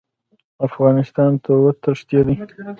[0.67, 2.19] افغانستان ته وتښتي.